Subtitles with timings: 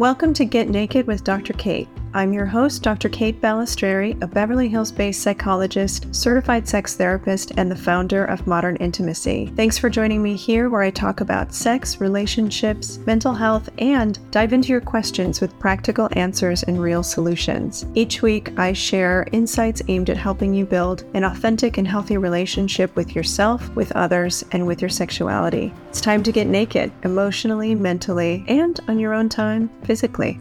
[0.00, 1.52] Welcome to Get Naked with Dr.
[1.52, 1.86] Kate.
[2.12, 3.08] I'm your host, Dr.
[3.08, 8.74] Kate Balistreri, a Beverly Hills based psychologist, certified sex therapist, and the founder of Modern
[8.76, 9.52] Intimacy.
[9.54, 14.52] Thanks for joining me here, where I talk about sex, relationships, mental health, and dive
[14.52, 17.86] into your questions with practical answers and real solutions.
[17.94, 22.96] Each week, I share insights aimed at helping you build an authentic and healthy relationship
[22.96, 25.72] with yourself, with others, and with your sexuality.
[25.90, 30.40] It's time to get naked, emotionally, mentally, and on your own time, physically.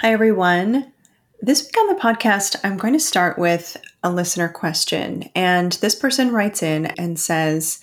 [0.00, 0.92] Hi, everyone.
[1.40, 5.30] This week on the podcast, I'm going to start with a listener question.
[5.34, 7.80] And this person writes in and says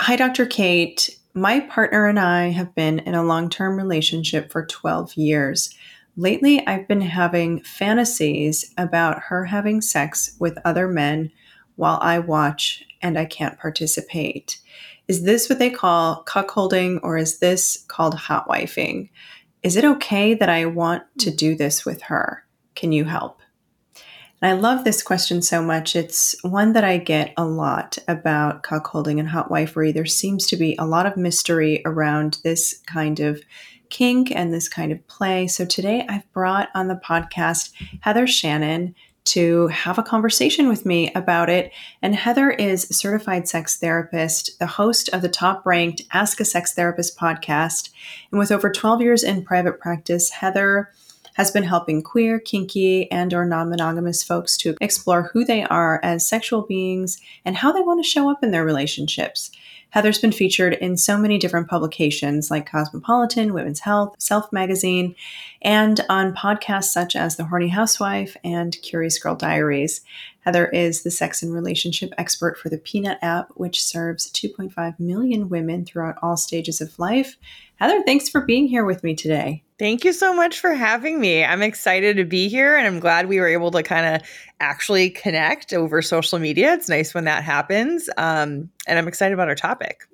[0.00, 0.44] Hi, Dr.
[0.44, 1.18] Kate.
[1.32, 5.74] My partner and I have been in a long term relationship for 12 years.
[6.14, 11.32] Lately, I've been having fantasies about her having sex with other men
[11.76, 14.60] while I watch and I can't participate.
[15.08, 19.08] Is this what they call cuckolding or is this called hot wifing?
[19.62, 22.44] Is it okay that I want to do this with her?
[22.74, 23.40] Can you help?
[24.40, 25.94] And I love this question so much.
[25.94, 29.92] It's one that I get a lot about cuckolding and hot wifery.
[29.92, 33.42] There seems to be a lot of mystery around this kind of
[33.90, 35.46] kink and this kind of play.
[35.46, 41.12] So today I've brought on the podcast Heather Shannon to have a conversation with me
[41.14, 41.72] about it.
[42.02, 46.44] And Heather is a certified sex therapist, the host of the top ranked Ask a
[46.44, 47.90] Sex Therapist podcast.
[48.30, 50.90] And with over 12 years in private practice, Heather
[51.34, 56.26] has been helping queer, kinky, and or non-monogamous folks to explore who they are as
[56.26, 59.50] sexual beings and how they want to show up in their relationships.
[59.90, 65.14] Heather's been featured in so many different publications like Cosmopolitan, Women's Health, Self Magazine,
[65.62, 70.02] and on podcasts such as The Horny Housewife and Curious Girl Diaries.
[70.40, 75.48] Heather is the sex and relationship expert for the Peanut app, which serves 2.5 million
[75.48, 77.36] women throughout all stages of life.
[77.76, 79.64] Heather, thanks for being here with me today.
[79.80, 81.42] Thank you so much for having me.
[81.42, 84.28] I'm excited to be here and I'm glad we were able to kind of
[84.60, 86.74] actually connect over social media.
[86.74, 88.10] It's nice when that happens.
[88.18, 90.06] Um, and I'm excited about our topic.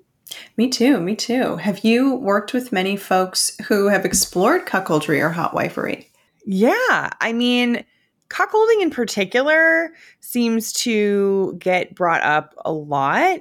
[0.56, 1.00] Me too.
[1.00, 1.56] Me too.
[1.56, 6.06] Have you worked with many folks who have explored cuckoldry or hot wifery?
[6.44, 7.10] Yeah.
[7.20, 7.84] I mean,
[8.30, 13.40] cuckolding in particular seems to get brought up a lot.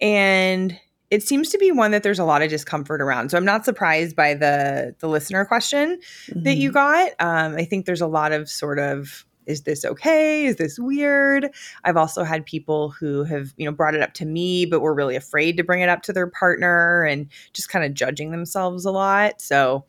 [0.00, 0.80] And
[1.10, 3.30] it seems to be one that there's a lot of discomfort around.
[3.30, 6.42] So I'm not surprised by the the listener question mm-hmm.
[6.42, 6.74] that you mm-hmm.
[6.74, 7.12] got.
[7.20, 10.46] Um, I think there's a lot of sort of is this okay?
[10.46, 11.50] Is this weird?
[11.84, 14.94] I've also had people who have, you know, brought it up to me, but were
[14.94, 18.84] really afraid to bring it up to their partner and just kind of judging themselves
[18.84, 19.40] a lot.
[19.40, 19.84] So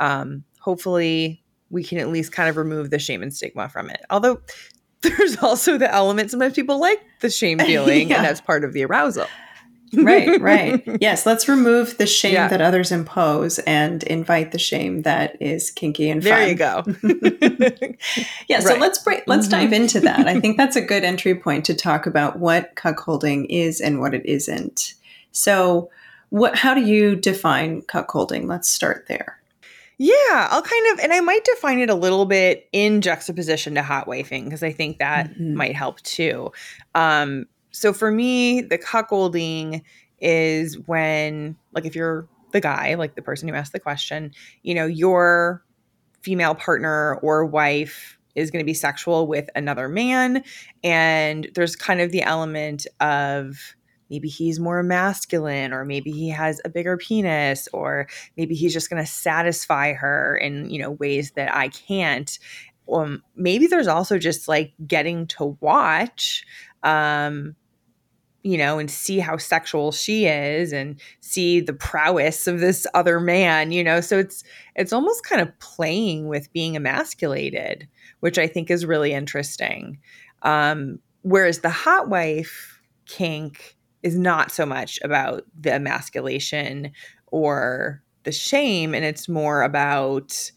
[0.00, 4.00] um, hopefully we can at least kind of remove the shame and stigma from it.
[4.08, 4.40] Although
[5.02, 8.16] there's also the element sometimes people like the shame feeling yeah.
[8.16, 9.26] and that's part of the arousal
[9.94, 10.82] right, right.
[11.00, 12.48] Yes, let's remove the shame yeah.
[12.48, 16.32] that others impose and invite the shame that is kinky and fun.
[16.32, 16.84] There you go.
[18.48, 18.62] yeah, right.
[18.62, 19.60] so let's break, let's mm-hmm.
[19.60, 20.26] dive into that.
[20.26, 24.14] I think that's a good entry point to talk about what cuckolding is and what
[24.14, 24.94] it isn't.
[25.32, 25.90] So,
[26.30, 28.46] what how do you define cuckolding?
[28.48, 29.38] Let's start there.
[29.98, 33.82] Yeah, I'll kind of, and I might define it a little bit in juxtaposition to
[33.82, 35.54] hot wifing because I think that mm-hmm.
[35.54, 36.50] might help too.
[36.94, 39.82] Um, so for me, the cuckolding
[40.20, 44.74] is when, like, if you're the guy, like the person who asked the question, you
[44.74, 45.64] know, your
[46.20, 50.44] female partner or wife is going to be sexual with another man.
[50.84, 53.74] And there's kind of the element of,
[54.12, 58.06] maybe he's more masculine or maybe he has a bigger penis or
[58.36, 62.38] maybe he's just going to satisfy her in you know ways that i can't
[62.92, 66.44] um, maybe there's also just like getting to watch
[66.82, 67.56] um,
[68.42, 73.20] you know, and see how sexual she is and see the prowess of this other
[73.20, 74.00] man, you know.
[74.00, 74.42] So it's
[74.74, 77.88] it's almost kind of playing with being emasculated,
[78.20, 79.98] which I think is really interesting.
[80.42, 86.92] Um, whereas the hot wife kink is not so much about the emasculation
[87.28, 90.50] or the shame, and it's more about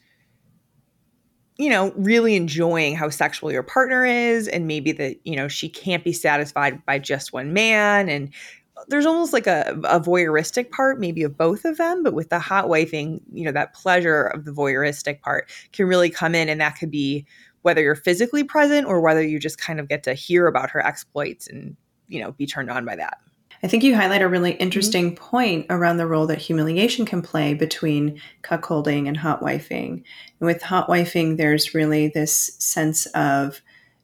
[1.58, 5.70] you know, really enjoying how sexual your partner is and maybe that, you know, she
[5.70, 8.30] can't be satisfied by just one man and
[8.78, 12.04] uh, there's almost like a, a voyeuristic part, maybe of both of them.
[12.04, 16.10] But with the hot wifing, you know, that pleasure of the voyeuristic part can really
[16.10, 17.26] come in, and that could be
[17.62, 20.86] whether you're physically present or whether you just kind of get to hear about her
[20.86, 21.76] exploits and
[22.08, 23.18] you know be turned on by that.
[23.66, 24.62] I think you highlight a really mm-hmm.
[24.62, 25.26] interesting mm-hmm.
[25.26, 30.04] point around the role that humiliation can play between cuckolding and hot wifing.
[30.40, 33.62] And with hot wifing, there's really this sense of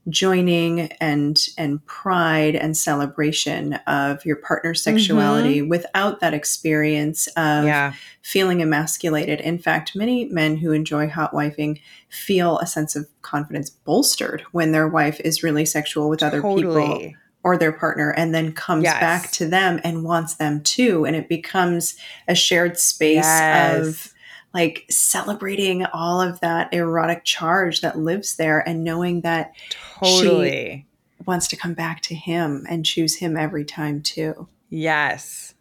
[0.10, 5.70] joining and and pride and celebration of your partner's sexuality mm-hmm.
[5.70, 7.94] without that experience of yeah.
[8.24, 9.40] feeling emasculated.
[9.42, 11.80] In fact, many men who enjoy hot wifing
[12.10, 17.14] feel a sense of confidence bolstered when their wife is really sexual with other people
[17.44, 19.00] or their partner and then comes yes.
[19.00, 21.96] back to them and wants them too and it becomes
[22.28, 23.88] a shared space yes.
[23.88, 24.14] of
[24.54, 29.54] like celebrating all of that erotic charge that lives there and knowing that
[30.00, 30.86] totally
[31.20, 34.48] she wants to come back to him and choose him every time too.
[34.70, 35.54] Yes.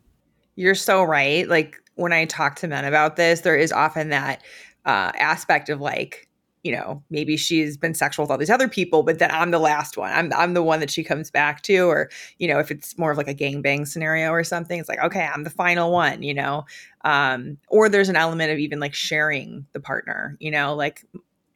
[0.56, 1.48] You're so right.
[1.48, 4.42] Like when I talk to men about this, there is often that
[4.84, 6.28] uh, aspect of like,
[6.62, 9.58] you know, maybe she's been sexual with all these other people, but then I'm the
[9.58, 10.12] last one.
[10.12, 13.10] I'm I'm the one that she comes back to, or you know, if it's more
[13.10, 16.34] of like a gangbang scenario or something, it's like, okay, I'm the final one, you
[16.34, 16.66] know.
[17.02, 21.04] Um, or there's an element of even like sharing the partner, you know, like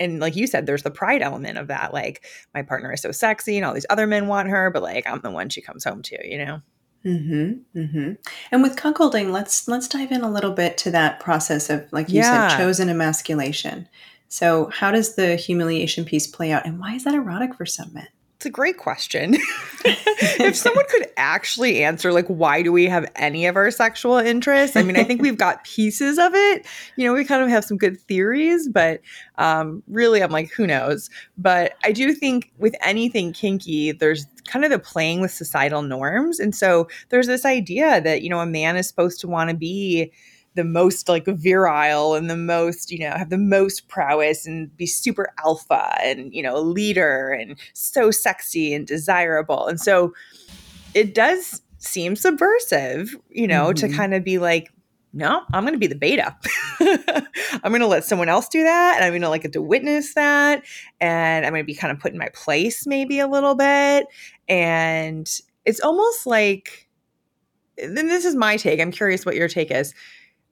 [0.00, 1.92] and like you said, there's the pride element of that.
[1.92, 2.24] Like
[2.54, 5.20] my partner is so sexy and all these other men want her, but like I'm
[5.20, 6.62] the one she comes home to, you know.
[7.04, 8.12] Mm-hmm, mm-hmm.
[8.50, 12.08] And with cuckolding, let's let's dive in a little bit to that process of, like
[12.08, 12.48] you yeah.
[12.48, 13.88] said, chosen emasculation.
[14.34, 17.92] So, how does the humiliation piece play out, and why is that erotic for some
[17.92, 18.08] men?
[18.34, 19.36] It's a great question.
[19.84, 24.76] if someone could actually answer, like, why do we have any of our sexual interests?
[24.76, 26.66] I mean, I think we've got pieces of it.
[26.96, 29.02] You know, we kind of have some good theories, but
[29.38, 31.10] um, really, I'm like, who knows?
[31.38, 36.40] But I do think with anything kinky, there's kind of the playing with societal norms.
[36.40, 39.56] And so there's this idea that, you know, a man is supposed to want to
[39.56, 40.10] be
[40.54, 44.86] the most like virile and the most you know have the most prowess and be
[44.86, 49.66] super alpha and you know a leader and so sexy and desirable.
[49.66, 50.14] And so
[50.94, 53.88] it does seem subversive you know mm-hmm.
[53.88, 54.70] to kind of be like
[55.12, 56.34] no i'm going to be the beta.
[57.62, 59.62] I'm going to let someone else do that and i'm going to like get to
[59.62, 60.64] witness that
[61.00, 64.06] and i'm going to be kind of put in my place maybe a little bit.
[64.48, 65.28] And
[65.64, 66.88] it's almost like
[67.76, 69.94] then this is my take i'm curious what your take is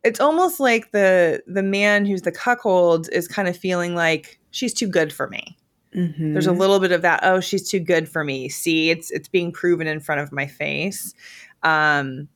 [0.04, 4.74] it's almost like the the man who's the cuckold is kind of feeling like she's
[4.74, 5.56] too good for me.
[5.94, 6.32] Mm-hmm.
[6.32, 7.20] There's a little bit of that.
[7.22, 8.48] Oh, she's too good for me.
[8.48, 11.14] See, it's it's being proven in front of my face.
[11.62, 12.28] Um,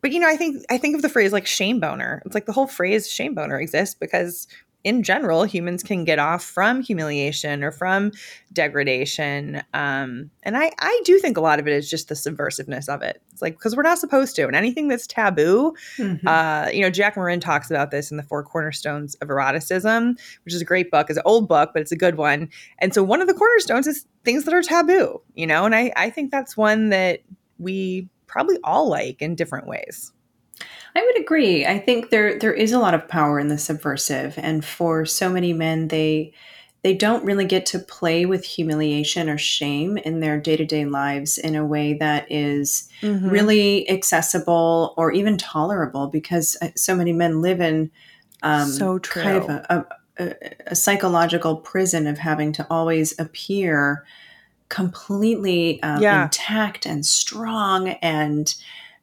[0.00, 2.22] but you know, I think I think of the phrase like shame boner.
[2.26, 4.48] It's like the whole phrase shame boner exists because
[4.84, 8.12] in general, humans can get off from humiliation or from
[8.52, 9.62] degradation.
[9.72, 13.02] Um, and I, I do think a lot of it is just the subversiveness of
[13.02, 13.22] it.
[13.32, 14.46] It's like, because we're not supposed to.
[14.46, 16.26] And anything that's taboo, mm-hmm.
[16.26, 20.54] uh, you know, Jack Morin talks about this in The Four Cornerstones of Eroticism, which
[20.54, 21.08] is a great book.
[21.08, 22.48] It's an old book, but it's a good one.
[22.78, 25.92] And so one of the cornerstones is things that are taboo, you know, and I,
[25.96, 27.20] I think that's one that
[27.58, 30.12] we probably all like in different ways.
[30.94, 31.64] I would agree.
[31.64, 35.30] I think there there is a lot of power in the subversive, and for so
[35.30, 36.32] many men, they
[36.82, 40.84] they don't really get to play with humiliation or shame in their day to day
[40.84, 43.28] lives in a way that is mm-hmm.
[43.28, 47.90] really accessible or even tolerable, because uh, so many men live in
[48.42, 49.22] um, so true.
[49.22, 49.86] kind of a,
[50.18, 50.34] a,
[50.66, 54.04] a psychological prison of having to always appear
[54.68, 56.24] completely um, yeah.
[56.24, 58.54] intact and strong and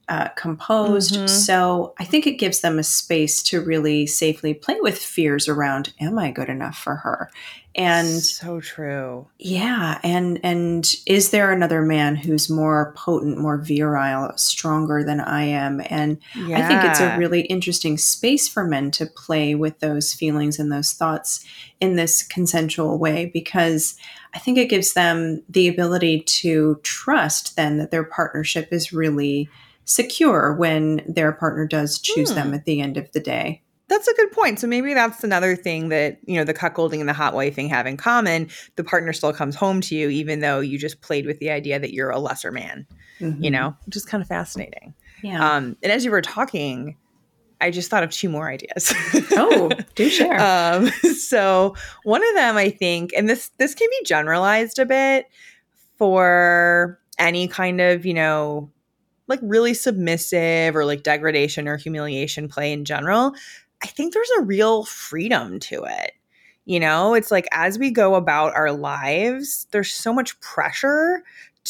[0.09, 1.13] uh, composed.
[1.13, 1.27] Mm-hmm.
[1.27, 5.93] So I think it gives them a space to really safely play with fears around,
[6.01, 7.29] am I good enough for her?
[7.75, 9.27] And so true.
[9.37, 9.99] Yeah.
[10.03, 15.79] And, and is there another man who's more potent, more virile, stronger than I am?
[15.91, 16.57] And yeah.
[16.57, 20.71] I think it's a really interesting space for men to play with those feelings and
[20.71, 21.45] those thoughts
[21.79, 23.95] in this consensual way because
[24.33, 29.49] I think it gives them the ability to trust then that their partnership is really
[29.89, 32.35] secure when their partner does choose hmm.
[32.35, 33.63] them at the end of the day.
[33.87, 34.59] That's a good point.
[34.59, 37.87] So maybe that's another thing that, you know, the cuckolding and the hot wifing have
[37.87, 38.47] in common.
[38.75, 41.79] The partner still comes home to you, even though you just played with the idea
[41.79, 42.85] that you're a lesser man,
[43.19, 43.43] mm-hmm.
[43.43, 44.93] you know, which is kind of fascinating.
[45.23, 45.55] Yeah.
[45.55, 46.97] Um, and as you were talking,
[47.59, 48.93] I just thought of two more ideas.
[49.31, 50.39] oh, do share.
[50.39, 55.25] Um, so one of them, I think, and this this can be generalized a bit
[55.97, 58.71] for any kind of, you know,
[59.29, 63.33] like really submissive or like degradation or humiliation play in general,
[63.81, 66.11] I think there's a real freedom to it.
[66.65, 71.23] You know, it's like as we go about our lives, there's so much pressure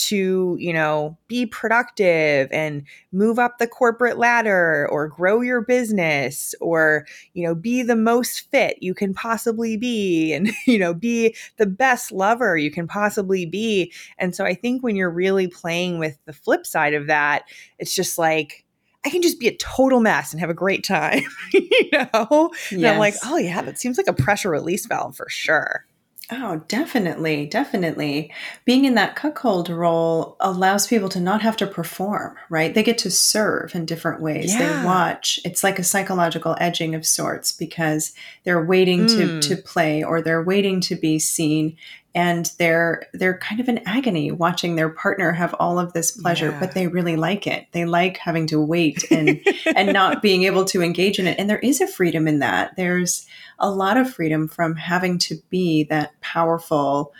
[0.07, 6.55] to, you know, be productive and move up the corporate ladder or grow your business
[6.61, 11.35] or, you know, be the most fit you can possibly be and, you know, be
[11.57, 13.91] the best lover you can possibly be.
[14.17, 17.43] And so I think when you're really playing with the flip side of that,
[17.77, 18.65] it's just like,
[19.05, 22.51] I can just be a total mess and have a great time, you know?
[22.53, 22.71] Yes.
[22.71, 25.85] And I'm like, oh yeah, that seems like a pressure release valve for sure.
[26.31, 28.31] Oh, definitely, definitely.
[28.63, 32.73] Being in that cuckold role allows people to not have to perform, right?
[32.73, 34.53] They get to serve in different ways.
[34.53, 34.81] Yeah.
[34.81, 35.39] They watch.
[35.43, 39.41] It's like a psychological edging of sorts because they're waiting mm.
[39.41, 41.77] to to play or they're waiting to be seen
[42.15, 46.49] and they're they're kind of in agony watching their partner have all of this pleasure
[46.49, 46.59] yeah.
[46.59, 49.39] but they really like it they like having to wait and
[49.75, 52.75] and not being able to engage in it and there is a freedom in that
[52.75, 53.27] there's
[53.59, 57.13] a lot of freedom from having to be that powerful,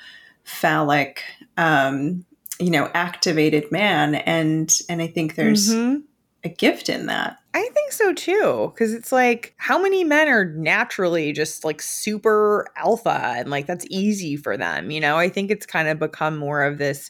[0.43, 1.23] phallic,
[1.57, 2.25] um,
[2.59, 4.15] you know, activated man.
[4.15, 5.99] And and I think there's mm-hmm.
[6.43, 7.38] a gift in that.
[7.53, 8.73] I think so too.
[8.77, 13.87] Cause it's like, how many men are naturally just like super alpha and like that's
[13.89, 14.91] easy for them?
[14.91, 17.09] You know, I think it's kind of become more of this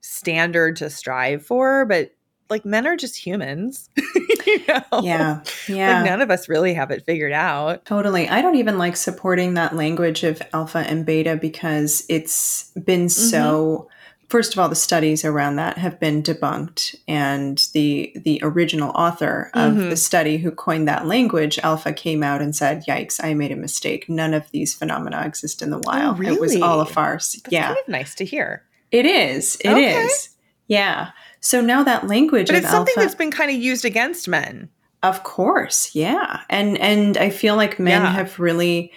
[0.00, 2.12] standard to strive for, but
[2.48, 3.90] like men are just humans.
[4.46, 5.00] you know?
[5.02, 5.42] Yeah.
[5.68, 6.00] Yeah.
[6.00, 7.84] Like none of us really have it figured out.
[7.84, 8.28] Totally.
[8.28, 13.08] I don't even like supporting that language of alpha and beta because it's been mm-hmm.
[13.08, 13.88] so
[14.28, 19.50] first of all the studies around that have been debunked and the the original author
[19.54, 19.90] of mm-hmm.
[19.90, 23.56] the study who coined that language alpha came out and said yikes i made a
[23.56, 26.34] mistake none of these phenomena exist in the oh, wild oh, really?
[26.34, 29.70] it was all a farce That's yeah kind of nice to hear it is It
[29.70, 30.04] okay.
[30.04, 30.30] is.
[30.68, 34.28] yeah so now that language but it's something alpha, that's been kind of used against
[34.28, 34.70] men.
[35.02, 36.40] Of course, yeah.
[36.48, 38.10] And and I feel like men yeah.
[38.10, 38.90] have really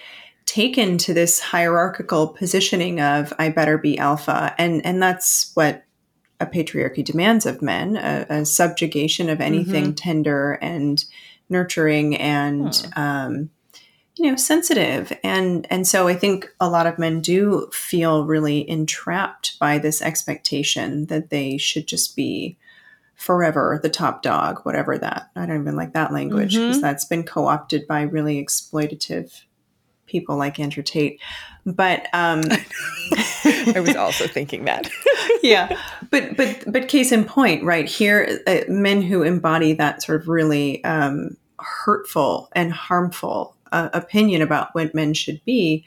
[0.48, 5.84] taken to this hierarchical positioning of I better be alpha and and that's what
[6.40, 9.94] a patriarchy demands of men, a, a subjugation of anything mm-hmm.
[9.94, 11.04] tender and
[11.50, 13.00] nurturing and hmm.
[13.00, 13.50] um,
[14.16, 18.68] you know sensitive and and so i think a lot of men do feel really
[18.68, 22.58] entrapped by this expectation that they should just be
[23.14, 26.82] forever the top dog whatever that i don't even like that language because mm-hmm.
[26.82, 29.42] that's been co-opted by really exploitative
[30.08, 31.20] people like andrew tate
[31.64, 32.42] but um
[33.44, 34.90] i was also thinking that.
[35.42, 35.78] Yeah.
[36.10, 40.28] But but but case in point right here uh, men who embody that sort of
[40.28, 45.84] really um hurtful and harmful uh, opinion about what men should be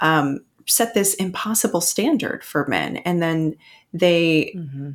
[0.00, 2.98] um, set this impossible standard for men.
[2.98, 3.56] And then
[3.92, 4.92] they mm-hmm.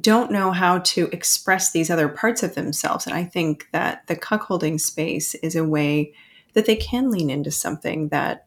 [0.00, 3.06] don't know how to express these other parts of themselves.
[3.06, 6.12] And i think that the cuckolding space is a way
[6.54, 8.46] that they can lean into something that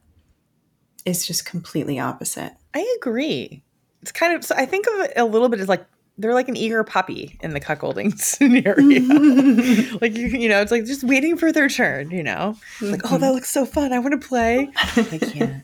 [1.05, 3.63] is just completely opposite i agree
[4.01, 5.85] it's kind of so i think of it a little bit as like
[6.17, 9.97] they're like an eager puppy in the cuckolding scenario.
[10.01, 12.11] like you, you know, it's like just waiting for their turn.
[12.11, 12.91] You know, mm-hmm.
[12.91, 13.93] like oh, that looks so fun.
[13.93, 14.69] I want to play.
[14.77, 15.63] I can't.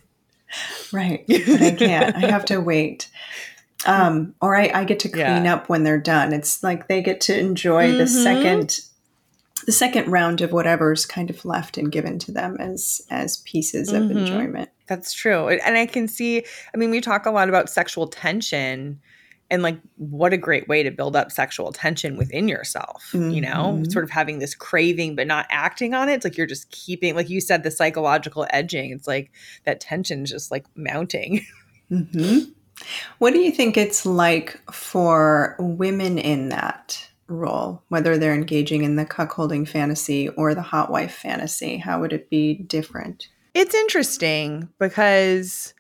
[0.92, 2.16] right, I can't.
[2.16, 3.10] I have to wait.
[3.86, 5.56] Um, or I, I get to clean yeah.
[5.56, 6.32] up when they're done.
[6.32, 7.98] It's like they get to enjoy mm-hmm.
[7.98, 8.80] the second
[9.66, 13.92] the second round of whatever's kind of left and given to them as as pieces
[13.92, 14.04] mm-hmm.
[14.04, 14.70] of enjoyment.
[14.88, 15.48] That's true.
[15.48, 19.00] And I can see I mean we talk a lot about sexual tension
[19.54, 23.30] and like what a great way to build up sexual tension within yourself mm-hmm.
[23.30, 23.84] you know mm-hmm.
[23.86, 27.16] sort of having this craving but not acting on it it's like you're just keeping
[27.16, 29.32] like you said the psychological edging it's like
[29.66, 31.46] that tension just like mounting
[31.92, 32.50] mm-hmm.
[33.20, 38.96] what do you think it's like for women in that role whether they're engaging in
[38.96, 44.70] the cuckolding fantasy or the hot wife fantasy how would it be different it's interesting
[44.80, 45.74] because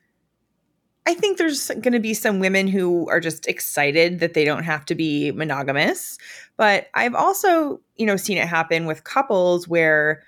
[1.05, 4.63] I think there's going to be some women who are just excited that they don't
[4.63, 6.17] have to be monogamous.
[6.55, 10.23] But I've also, you know, seen it happen with couples where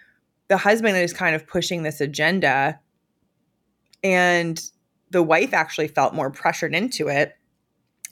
[0.48, 2.80] the husband is kind of pushing this agenda
[4.04, 4.62] and
[5.12, 7.36] the wife actually felt more pressured into it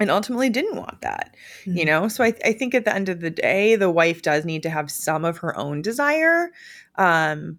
[0.04, 1.78] and ultimately didn't want that mm-hmm.
[1.78, 4.46] you know so I, I, think at the end of the day the wife does
[4.46, 6.52] need to have some of her own desire
[6.98, 7.58] um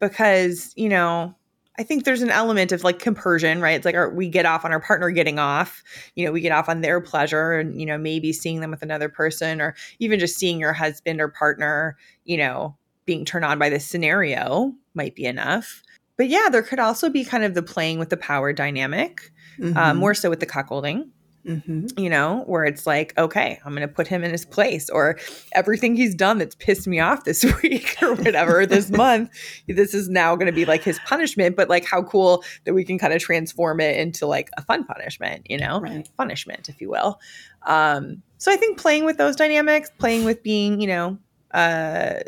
[0.00, 1.34] because you know
[1.78, 3.76] I think there's an element of like compersion, right?
[3.76, 5.84] It's like our, we get off on our partner getting off,
[6.16, 8.82] you know, we get off on their pleasure and, you know, maybe seeing them with
[8.82, 12.76] another person or even just seeing your husband or partner, you know,
[13.06, 15.84] being turned on by this scenario might be enough.
[16.16, 19.64] But yeah, there could also be kind of the playing with the power dynamic, uh,
[19.64, 19.98] mm-hmm.
[19.98, 21.08] more so with the cuckolding.
[21.46, 21.98] Mm-hmm.
[21.98, 25.18] You know, where it's like, okay, I'm going to put him in his place, or
[25.52, 29.30] everything he's done that's pissed me off this week or whatever, this month,
[29.66, 31.56] this is now going to be like his punishment.
[31.56, 34.84] But like, how cool that we can kind of transform it into like a fun
[34.84, 36.06] punishment, you know, right.
[36.18, 37.18] punishment, if you will.
[37.66, 41.18] Um, so I think playing with those dynamics, playing with being, you know,
[41.52, 42.20] uh,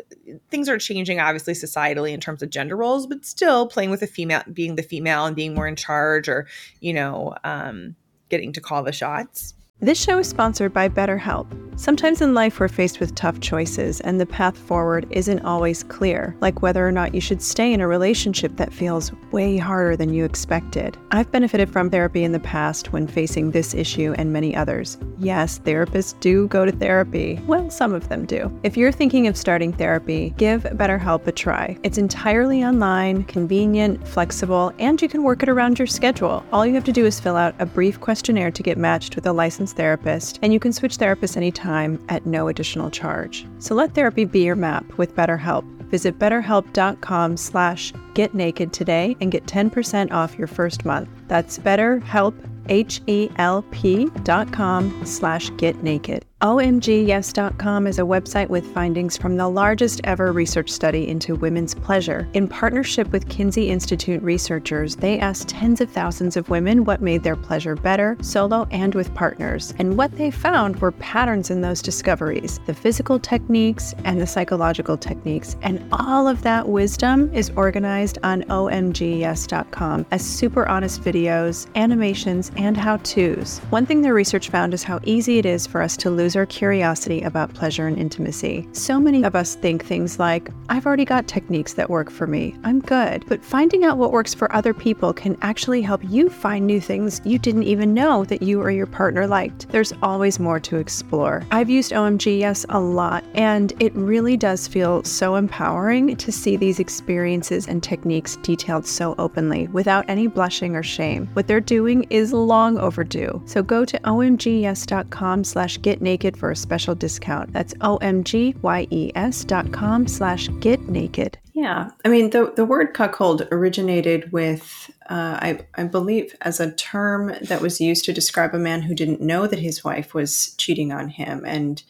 [0.49, 4.07] things are changing obviously societally in terms of gender roles, but still playing with a
[4.07, 6.47] female, being the female and being more in charge, or
[6.79, 7.95] you know, um,
[8.29, 9.53] getting to call the shots.
[9.83, 11.47] This show is sponsored by BetterHelp.
[11.75, 16.35] Sometimes in life we're faced with tough choices, and the path forward isn't always clear,
[16.39, 20.13] like whether or not you should stay in a relationship that feels way harder than
[20.13, 20.95] you expected.
[21.09, 24.99] I've benefited from therapy in the past when facing this issue and many others.
[25.17, 27.39] Yes, therapists do go to therapy.
[27.47, 28.51] Well, some of them do.
[28.61, 31.77] If you're thinking of starting therapy, give BetterHelp a try.
[31.81, 36.45] It's entirely online, convenient, flexible, and you can work it around your schedule.
[36.51, 39.25] All you have to do is fill out a brief questionnaire to get matched with
[39.25, 43.45] a licensed licensed therapist, and you can switch therapists anytime at no additional charge.
[43.59, 45.63] So let therapy be your map with BetterHelp.
[45.89, 51.09] Visit betterhelp.com slash get naked today and get 10% off your first month.
[51.27, 52.33] That's betterhelp,
[52.69, 56.25] H-E-L-P dot com slash get naked.
[56.41, 62.27] OMGYes.com is a website with findings from the largest ever research study into women's pleasure.
[62.33, 67.21] In partnership with Kinsey Institute researchers, they asked tens of thousands of women what made
[67.21, 69.75] their pleasure better, solo and with partners.
[69.77, 74.97] And what they found were patterns in those discoveries the physical techniques and the psychological
[74.97, 75.57] techniques.
[75.61, 82.75] And all of that wisdom is organized on OMGYes.com as super honest videos, animations, and
[82.75, 83.59] how to's.
[83.69, 86.45] One thing their research found is how easy it is for us to lose our
[86.45, 88.67] curiosity about pleasure and intimacy.
[88.73, 92.55] So many of us think things like, I've already got techniques that work for me,
[92.63, 93.25] I'm good.
[93.27, 97.21] But finding out what works for other people can actually help you find new things
[97.23, 99.67] you didn't even know that you or your partner liked.
[99.69, 101.43] There's always more to explore.
[101.51, 106.55] I've used OMG Yes a lot, and it really does feel so empowering to see
[106.55, 111.27] these experiences and techniques detailed so openly without any blushing or shame.
[111.33, 113.41] What they're doing is long overdue.
[113.45, 117.51] So go to OMGYes.com slash get naked naked for a special discount.
[117.51, 121.39] That's O-M-G-Y-E-S dot com slash get naked.
[121.53, 121.89] Yeah.
[122.05, 127.33] I mean, the, the word cuckold originated with, uh, I, I believe, as a term
[127.41, 130.91] that was used to describe a man who didn't know that his wife was cheating
[130.91, 131.81] on him and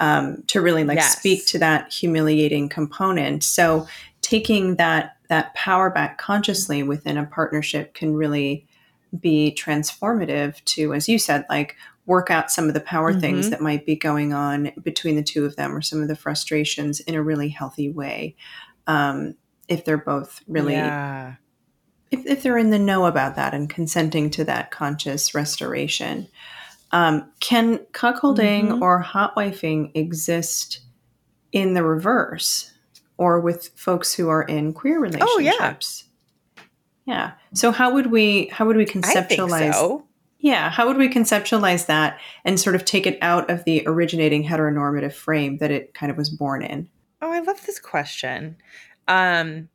[0.00, 1.16] um, to really like yes.
[1.16, 3.44] speak to that humiliating component.
[3.44, 3.86] So
[4.22, 8.66] taking that that power back consciously within a partnership can really
[9.20, 11.76] be transformative to, as you said, like
[12.08, 13.20] work out some of the power mm-hmm.
[13.20, 16.16] things that might be going on between the two of them or some of the
[16.16, 18.34] frustrations in a really healthy way.
[18.86, 19.36] Um,
[19.68, 21.34] if they're both really, yeah.
[22.10, 26.26] if, if they're in the know about that and consenting to that conscious restoration.
[26.90, 28.82] Um, can cuckolding mm-hmm.
[28.82, 30.80] or hot wifing exist
[31.52, 32.72] in the reverse
[33.18, 35.26] or with folks who are in queer relationships?
[35.36, 35.74] Oh, yeah.
[37.04, 37.32] Yeah.
[37.52, 40.02] So how would we how would we conceptualize.
[40.38, 40.70] Yeah.
[40.70, 45.12] How would we conceptualize that and sort of take it out of the originating heteronormative
[45.12, 46.88] frame that it kind of was born in?
[47.20, 48.56] Oh, I love this question.
[49.08, 49.68] Um,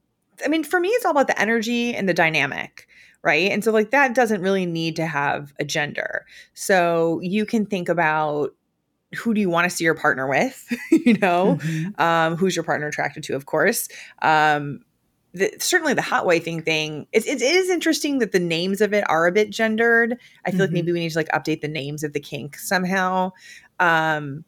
[0.43, 2.87] I mean, for me, it's all about the energy and the dynamic,
[3.23, 3.51] right?
[3.51, 6.25] And so, like, that doesn't really need to have a gender.
[6.53, 8.55] So you can think about
[9.15, 12.01] who do you want to see your partner with you know mm-hmm.
[12.01, 13.87] um, who's your partner attracted to of course
[14.23, 14.79] um,
[15.33, 19.03] the, certainly the hot wifing thing it, it is interesting that the names of it
[19.09, 20.61] are a bit gendered i feel mm-hmm.
[20.61, 23.31] like maybe we need to like update the names of the kink somehow
[23.79, 24.43] um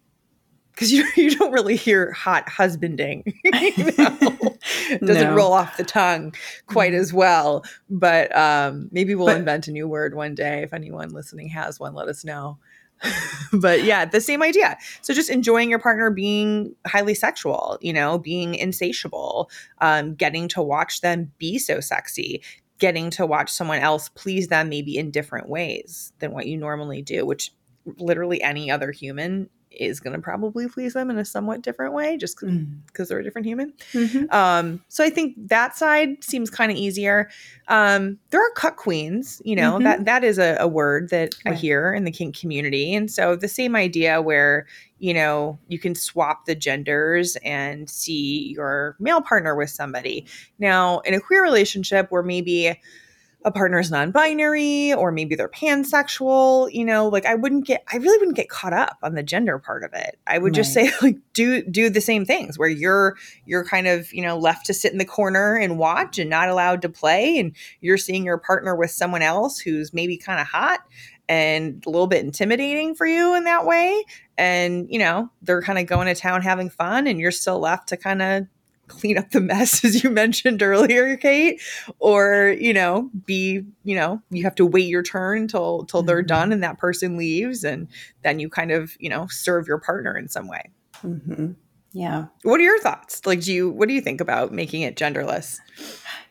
[0.72, 4.18] because you, you don't really hear hot husbanding you know?
[5.02, 5.36] doesn't no.
[5.36, 6.34] roll off the tongue
[6.68, 7.02] quite mm-hmm.
[7.02, 11.10] as well but um maybe we'll but, invent a new word one day if anyone
[11.10, 12.58] listening has one let us know
[13.54, 14.78] but yeah, the same idea.
[15.02, 19.50] So just enjoying your partner being highly sexual, you know, being insatiable,
[19.82, 22.42] um, getting to watch them be so sexy,
[22.80, 27.02] getting to watch someone else please them maybe in different ways than what you normally
[27.02, 27.52] do, which
[27.98, 32.18] literally any other human is going to probably please them in a somewhat different way
[32.18, 33.08] just because mm.
[33.08, 33.74] they're a different human.
[33.94, 34.34] Mm-hmm.
[34.34, 37.30] Um, so I think that side seems kind of easier.
[37.68, 39.84] Um, there are cuck queens, you know, mm-hmm.
[39.84, 41.54] that that is a, a word that right.
[41.54, 42.94] I hear in the kink community.
[42.94, 44.68] And so the same idea where,
[45.00, 50.26] you know, you can swap the genders and see your male partner with somebody.
[50.60, 52.80] Now, in a queer relationship where maybe
[53.46, 57.98] a partner is non-binary or maybe they're pansexual you know like i wouldn't get i
[57.98, 60.56] really wouldn't get caught up on the gender part of it i would right.
[60.56, 64.38] just say like do do the same things where you're you're kind of you know
[64.38, 67.98] left to sit in the corner and watch and not allowed to play and you're
[67.98, 70.82] seeing your partner with someone else who's maybe kind of hot
[71.28, 74.04] and a little bit intimidating for you in that way.
[74.38, 77.90] And, you know, they're kind of going to town having fun and you're still left
[77.90, 78.48] to kind of
[78.88, 81.62] clean up the mess as you mentioned earlier kate
[82.00, 86.28] or you know be you know you have to wait your turn until they're mm-hmm.
[86.28, 87.88] done and that person leaves and
[88.24, 90.72] then you kind of you know serve your partner in some way
[91.04, 91.52] mm-hmm.
[91.96, 94.96] Yeah what are your thoughts like do you what do you think about making it
[94.96, 95.60] genderless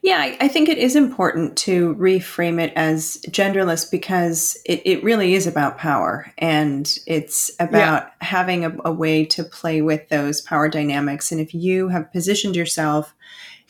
[0.05, 5.03] yeah, I, I, think it is important to reframe it as genderless because it, it
[5.03, 8.11] really is about power and it's about yeah.
[8.21, 11.33] having a, a way to play with those power dynamics.
[11.33, 13.15] And if you have positioned yourself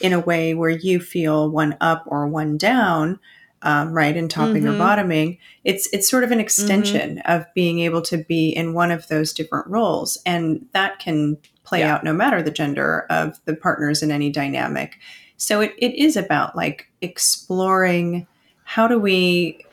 [0.01, 3.21] in a way where you feel one up or one down,
[3.65, 4.75] um, right, and topping mm-hmm.
[4.75, 7.33] or bottoming, it's it's sort of an extension mm-hmm.
[7.33, 11.81] of being able to be in one of those different roles, and that can play
[11.81, 11.95] yeah.
[11.95, 14.99] out no matter the gender of the partners in any dynamic.
[15.37, 18.27] So it, it is about like exploring
[18.65, 19.65] how do we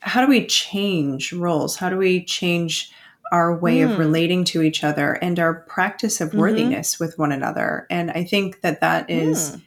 [0.00, 1.76] how do we change roles?
[1.76, 2.92] How do we change
[3.32, 3.90] our way mm.
[3.90, 6.38] of relating to each other and our practice of mm-hmm.
[6.38, 7.86] worthiness with one another?
[7.90, 9.62] And I think that that is mm.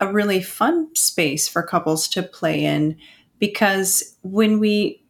[0.00, 2.96] A really fun space for couples to play in
[3.38, 5.02] because when we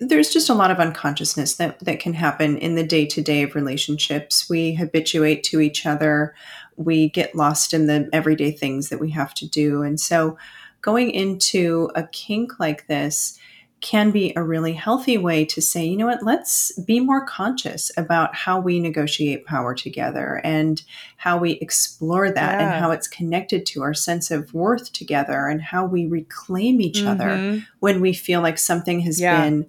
[0.00, 3.42] there's just a lot of unconsciousness that, that can happen in the day to day
[3.42, 4.48] of relationships.
[4.48, 6.34] We habituate to each other
[6.76, 9.82] we get lost in the everyday things that we have to do.
[9.82, 10.36] And so
[10.80, 13.38] going into a kink like this
[13.84, 17.92] can be a really healthy way to say, you know what, let's be more conscious
[17.98, 20.82] about how we negotiate power together and
[21.18, 22.60] how we explore that yeah.
[22.60, 27.00] and how it's connected to our sense of worth together and how we reclaim each
[27.00, 27.08] mm-hmm.
[27.08, 29.42] other when we feel like something has yeah.
[29.42, 29.66] been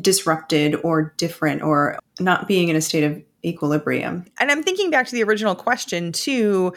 [0.00, 4.24] disrupted or different or not being in a state of equilibrium.
[4.38, 6.72] And I'm thinking back to the original question too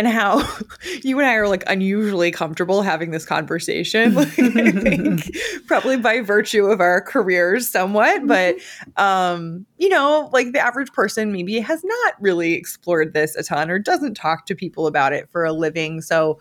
[0.00, 0.38] and how
[1.02, 4.14] you and I are like unusually comfortable having this conversation.
[4.20, 5.36] Like, I think
[5.66, 8.56] probably by virtue of our careers somewhat, but
[8.96, 13.70] um, you know, like the average person maybe has not really explored this a ton
[13.70, 16.00] or doesn't talk to people about it for a living.
[16.00, 16.38] So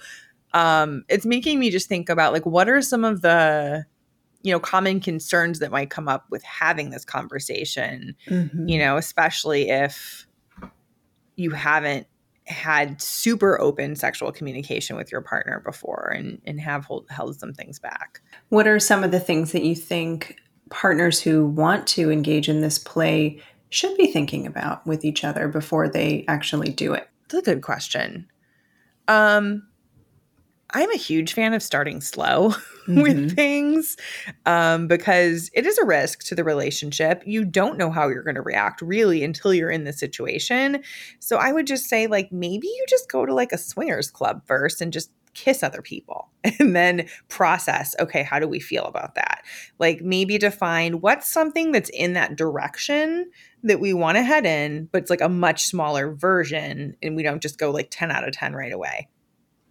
[0.53, 3.85] um it's making me just think about like what are some of the
[4.41, 8.67] you know common concerns that might come up with having this conversation mm-hmm.
[8.67, 10.25] you know especially if
[11.35, 12.07] you haven't
[12.49, 17.53] had super open sexual communication with your partner before and and have hold, held some
[17.53, 18.21] things back.
[18.49, 20.35] What are some of the things that you think
[20.69, 25.47] partners who want to engage in this play should be thinking about with each other
[25.47, 27.07] before they actually do it?
[27.29, 28.27] That's a good question.
[29.07, 29.68] Um
[30.71, 32.49] I'm a huge fan of starting slow
[32.87, 33.01] mm-hmm.
[33.01, 33.97] with things
[34.45, 37.23] um, because it is a risk to the relationship.
[37.25, 40.83] You don't know how you're going to react really until you're in the situation.
[41.19, 44.43] So I would just say, like, maybe you just go to like a swingers club
[44.45, 46.29] first and just kiss other people
[46.59, 49.43] and then process okay how do we feel about that
[49.77, 53.29] like maybe define what's something that's in that direction
[53.63, 57.21] that we want to head in but it's like a much smaller version and we
[57.21, 59.07] don't just go like 10 out of 10 right away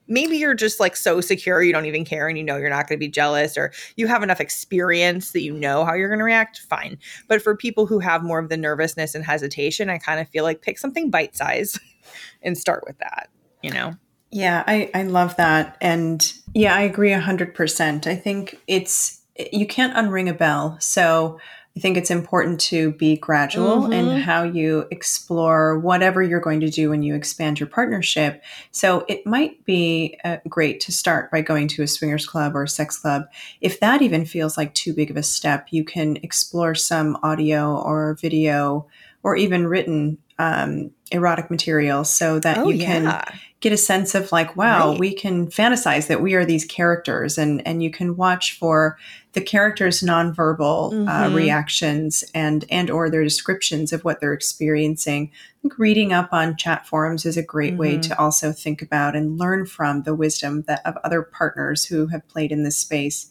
[0.08, 2.88] maybe you're just like so secure you don't even care and you know you're not
[2.88, 6.18] going to be jealous or you have enough experience that you know how you're going
[6.18, 6.98] to react fine.
[7.28, 10.44] But for people who have more of the nervousness and hesitation i kind of feel
[10.44, 11.78] like pick something bite size
[12.42, 13.28] and start with that
[13.62, 13.94] you know?
[14.30, 15.76] Yeah I, I love that.
[15.80, 19.18] And yeah i agree 100% i think it's
[19.52, 20.76] you can't unring a bell.
[20.80, 21.38] So
[21.78, 23.92] I think it's important to be gradual mm-hmm.
[23.92, 28.42] in how you explore whatever you're going to do when you expand your partnership.
[28.72, 32.64] So it might be uh, great to start by going to a swingers club or
[32.64, 33.26] a sex club.
[33.60, 37.76] If that even feels like too big of a step, you can explore some audio
[37.76, 38.88] or video
[39.22, 43.24] or even written um, erotic material so that oh, you can yeah.
[43.60, 45.00] get a sense of like wow right.
[45.00, 48.96] we can fantasize that we are these characters and and you can watch for
[49.38, 51.08] the characters nonverbal uh, mm-hmm.
[51.08, 56.30] uh, reactions and and or their descriptions of what they're experiencing I think reading up
[56.32, 57.80] on chat forums is a great mm-hmm.
[57.80, 62.08] way to also think about and learn from the wisdom that of other partners who
[62.08, 63.30] have played in this space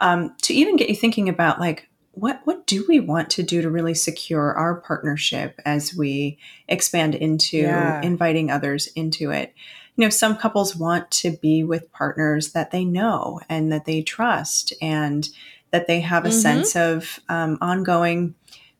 [0.00, 3.62] um, to even get you thinking about like what what do we want to do
[3.62, 8.02] to really secure our partnership as we expand into yeah.
[8.02, 9.54] inviting others into it
[10.00, 14.00] you know some couples want to be with partners that they know and that they
[14.00, 15.28] trust and
[15.72, 16.38] that they have a mm-hmm.
[16.38, 18.34] sense of um, ongoing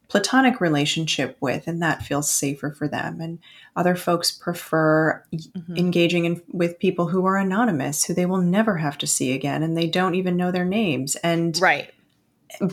[0.08, 3.38] platonic relationship with and that feels safer for them and
[3.76, 5.76] other folks prefer mm-hmm.
[5.76, 9.62] engaging in, with people who are anonymous who they will never have to see again
[9.62, 11.92] and they don't even know their names and right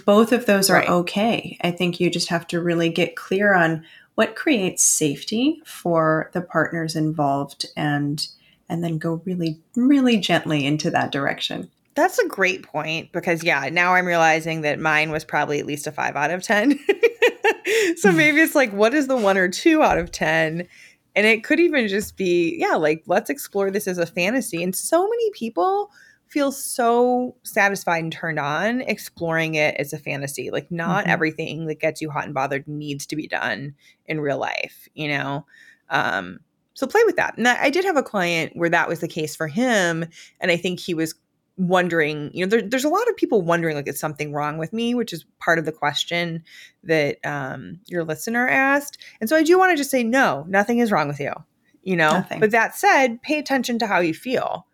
[0.06, 0.90] both of those are right.
[0.90, 1.58] okay.
[1.62, 6.42] I think you just have to really get clear on what creates safety for the
[6.42, 8.28] partners involved and
[8.70, 11.70] and then go really really gently into that direction.
[11.96, 15.88] That's a great point because yeah, now I'm realizing that mine was probably at least
[15.88, 16.80] a 5 out of 10.
[17.98, 20.68] so maybe it's like what is the 1 or 2 out of 10?
[21.16, 24.62] And it could even just be yeah, like let's explore this as a fantasy.
[24.62, 25.92] And so many people
[26.28, 30.52] feel so satisfied and turned on exploring it as a fantasy.
[30.52, 31.12] Like not mm-hmm.
[31.12, 33.76] everything that gets you hot and bothered needs to be done
[34.06, 35.46] in real life, you know.
[35.90, 36.42] Um
[36.78, 37.36] so play with that.
[37.40, 40.06] And I did have a client where that was the case for him
[40.40, 41.16] and I think he was
[41.58, 44.72] wondering you know there, there's a lot of people wondering like is something wrong with
[44.72, 46.44] me which is part of the question
[46.84, 50.78] that um, your listener asked and so i do want to just say no nothing
[50.78, 51.34] is wrong with you
[51.82, 52.40] you know nothing.
[52.40, 54.68] but that said pay attention to how you feel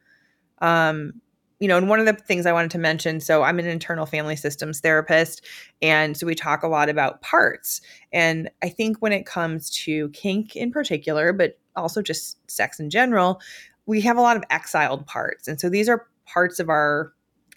[0.61, 1.13] um,
[1.61, 4.05] you know and one of the things i wanted to mention so i'm an internal
[4.05, 5.41] family systems therapist
[5.81, 7.79] and so we talk a lot about parts
[8.11, 12.89] and i think when it comes to kink in particular but also just sex in
[12.89, 13.41] general
[13.85, 17.13] we have a lot of exiled parts and so these are parts of our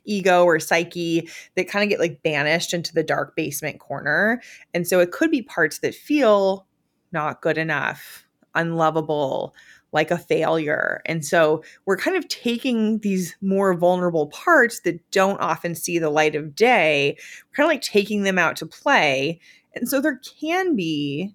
[0.07, 4.41] ego or psyche that kind of get like banished into the dark basement corner.
[4.73, 6.67] And so it could be parts that feel
[7.13, 9.55] not good enough, unlovable,
[9.93, 11.01] like a failure.
[11.07, 16.11] And so we're kind of taking these more vulnerable parts that don't often see the
[16.11, 17.17] light of day,
[17.55, 19.41] kind of like taking them out to play.
[19.75, 21.35] And so there can be,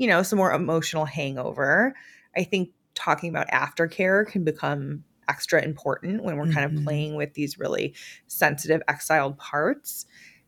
[0.00, 1.94] you know, some more emotional hangover.
[2.34, 6.54] I think talking about aftercare can become extra important when we're mm-hmm.
[6.54, 6.84] kind of mm-hmm.
[6.84, 7.94] playing with these really
[8.26, 10.06] sensitive exiled parts.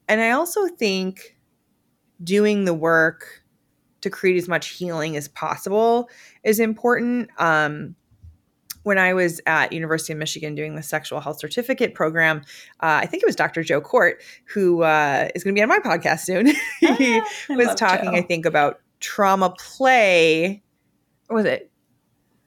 [0.09, 1.37] And I also think
[2.25, 3.43] doing the work
[4.01, 6.09] to create as much healing as possible
[6.43, 7.29] is important.
[7.37, 7.95] Um,
[8.85, 12.39] when I was at University of Michigan doing the sexual health certificate program,
[12.81, 13.63] uh, I think it was Dr.
[13.63, 14.15] Joe Kort
[14.47, 16.47] who uh, is going to be on my podcast soon.
[16.81, 18.17] he ah, was talking, Joe.
[18.17, 20.63] I think, about trauma play.
[21.27, 21.71] What was it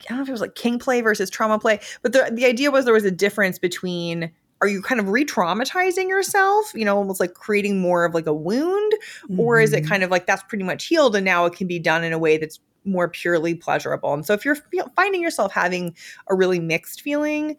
[0.05, 2.45] I don't know if it was like kink play versus trauma play, but the the
[2.45, 6.95] idea was there was a difference between are you kind of re-traumatizing yourself, you know,
[6.95, 9.39] almost like creating more of like a wound, mm-hmm.
[9.39, 9.89] or is it mm-hmm.
[9.89, 12.19] kind of like that's pretty much healed and now it can be done in a
[12.19, 14.13] way that's more purely pleasurable.
[14.13, 14.57] And so if you're
[14.95, 15.95] finding yourself having
[16.27, 17.57] a really mixed feeling,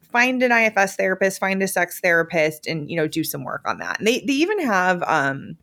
[0.00, 3.78] find an IFS therapist, find a sex therapist, and you know do some work on
[3.78, 3.98] that.
[3.98, 5.56] And they they even have um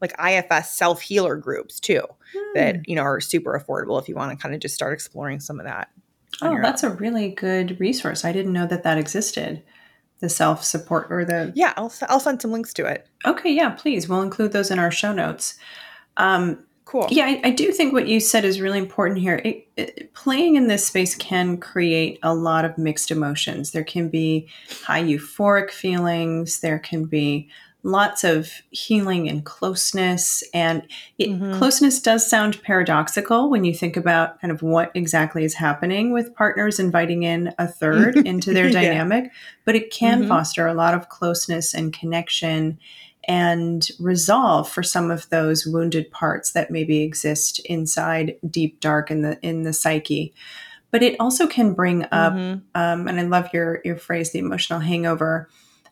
[0.00, 2.52] like IFS self healer groups too hmm.
[2.54, 5.40] that you know are super affordable if you want to kind of just start exploring
[5.40, 5.90] some of that.
[6.42, 6.92] Oh, that's own.
[6.92, 8.24] a really good resource.
[8.24, 9.62] I didn't know that that existed.
[10.20, 13.06] The self support or the yeah, I'll I'll send some links to it.
[13.24, 14.08] Okay, yeah, please.
[14.08, 15.56] We'll include those in our show notes.
[16.16, 17.06] Um, cool.
[17.10, 19.40] Yeah, I, I, do think what you said is really important here.
[19.44, 23.70] It, it, playing in this space can create a lot of mixed emotions.
[23.70, 24.48] There can be
[24.82, 26.58] high euphoric feelings.
[26.58, 27.48] There can be
[27.82, 30.42] lots of healing and closeness.
[30.52, 30.82] And
[31.18, 31.58] it, mm-hmm.
[31.58, 36.34] closeness does sound paradoxical when you think about kind of what exactly is happening with
[36.34, 38.80] partners inviting in a third into their yeah.
[38.80, 39.30] dynamic,
[39.64, 40.28] but it can mm-hmm.
[40.28, 42.78] foster a lot of closeness and connection
[43.28, 49.22] and resolve for some of those wounded parts that maybe exist inside deep dark in
[49.22, 50.32] the in the psyche
[50.90, 52.60] but it also can bring up mm-hmm.
[52.74, 55.48] um, and i love your your phrase the emotional hangover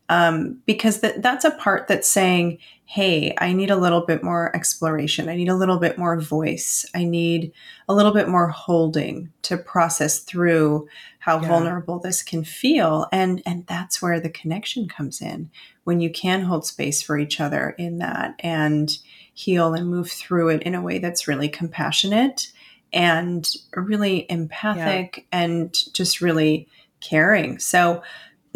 [0.08, 4.54] um, because that that's a part that's saying, "Hey, I need a little bit more
[4.54, 5.28] exploration.
[5.28, 6.86] I need a little bit more voice.
[6.94, 7.52] I need
[7.88, 10.88] a little bit more holding to process through
[11.18, 11.48] how yeah.
[11.48, 15.50] vulnerable this can feel." And and that's where the connection comes in
[15.84, 18.96] when you can hold space for each other in that and
[19.34, 22.50] heal and move through it in a way that's really compassionate
[22.92, 25.40] and really empathic yeah.
[25.40, 26.66] and just really
[27.00, 27.58] caring.
[27.58, 28.02] So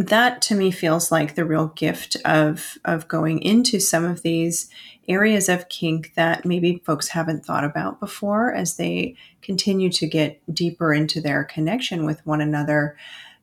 [0.09, 4.71] that to me feels like the real gift of of going into some of these
[5.09, 10.41] areas of kink that maybe folks haven't thought about before as they continue to get
[10.53, 12.97] deeper into their connection with one another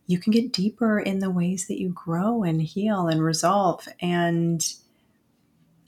[0.07, 4.73] you can get deeper in the ways that you grow and heal and resolve and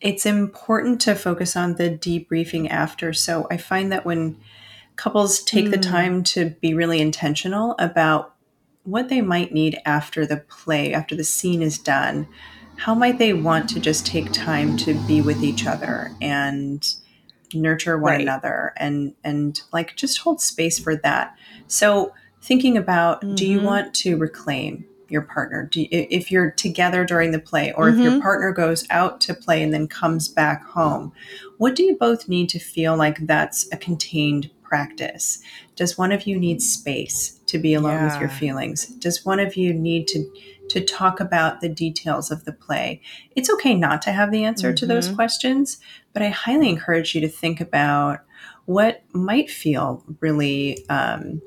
[0.02, 4.38] it's important to focus on the debriefing after so i find that when
[4.98, 5.72] couples take mm.
[5.72, 8.36] the time to be really intentional about
[8.90, 12.28] what they might need after the play, after the scene is done.
[12.78, 16.88] How might they want to just take time to be with each other and
[17.54, 18.22] nurture one right.
[18.22, 21.36] another and and like just hold space for that.
[21.68, 23.36] So thinking about mm-hmm.
[23.36, 23.68] do you mm-hmm.
[23.68, 27.98] want to reclaim your partner you, if you're together during the play or mm-hmm.
[27.98, 28.22] if your mm-hmm.
[28.22, 31.12] partner goes out to play and then comes back home
[31.58, 35.40] what do you both need to feel like that's a contained practice?
[35.76, 38.12] Does one of you need space to be alone yeah.
[38.12, 38.86] with your feelings?
[38.86, 40.32] Does one of you need to
[40.70, 43.02] to talk about the details of the play?
[43.36, 44.76] It's okay not to have the answer mm-hmm.
[44.76, 45.16] to those mm-hmm.
[45.16, 45.80] questions,
[46.14, 48.20] but I highly encourage you to think about
[48.66, 51.42] what might feel really um,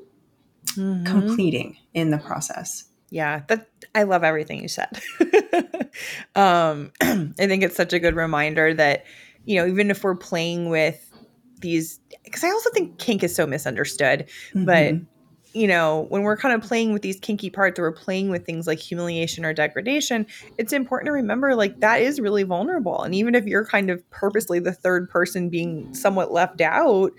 [0.71, 1.05] mm-hmm.
[1.05, 2.83] completing in the process.
[3.09, 4.99] Yeah, that I love everything you said.
[6.35, 9.05] um, I think it's such a good reminder that
[9.45, 11.12] you know even if we're playing with
[11.63, 14.65] these, because I also think kink is so misunderstood, mm-hmm.
[14.65, 14.93] but
[15.53, 18.43] you know, when we're kind of playing with these kinky parts or we're playing with
[18.45, 20.25] things like humiliation or degradation,
[20.57, 23.03] it's important to remember like that is really vulnerable.
[23.03, 27.11] And even if you're kind of purposely the third person being somewhat left out,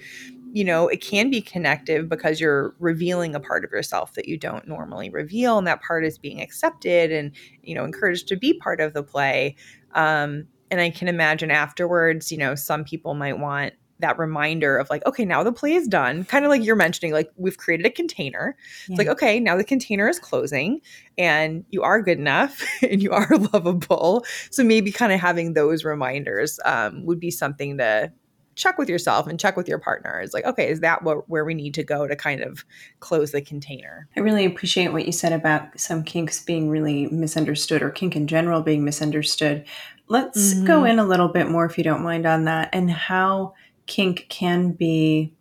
[0.53, 4.37] you know, it can be connective because you're revealing a part of yourself that you
[4.37, 5.59] don't normally reveal.
[5.59, 9.03] And that part is being accepted and, you know, encouraged to be part of the
[9.03, 9.57] play.
[9.95, 14.91] Um, and I can imagine afterwards, you know, some people might want that reminder of
[14.91, 16.25] like, okay, now the play is done.
[16.25, 18.57] Kind of like you're mentioning, like we've created a container.
[18.89, 18.93] Yeah.
[18.93, 20.81] It's like, okay, now the container is closing
[21.17, 24.25] and you are good enough and you are lovable.
[24.51, 28.13] So maybe kind of having those reminders um, would be something to
[28.57, 30.21] check with yourself and check with your partner.
[30.21, 32.65] It's like, okay, is that what where we need to go to kind of
[33.01, 34.09] close the container?
[34.17, 38.27] I really appreciate what you said about some kinks being really misunderstood or kink in
[38.27, 39.65] general being misunderstood.
[40.09, 40.67] Let's mm-hmm.
[40.67, 43.55] go in a little bit more if you don't mind on that and how
[43.87, 45.35] kink can be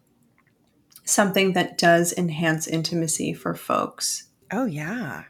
[1.05, 4.27] something that does enhance intimacy for folks.
[4.51, 5.23] Oh yeah.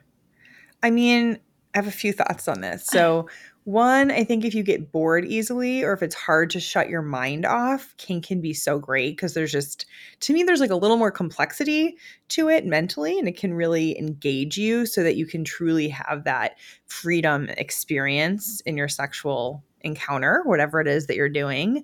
[0.81, 1.39] I mean,
[1.73, 2.85] I have a few thoughts on this.
[2.85, 3.27] So
[3.63, 7.01] one, I think if you get bored easily or if it's hard to shut your
[7.01, 9.85] mind off, kink can be so great because there's just,
[10.19, 11.95] to me, there's like a little more complexity
[12.29, 16.25] to it mentally and it can really engage you so that you can truly have
[16.25, 21.83] that freedom experience in your sexual encounter, whatever it is that you're doing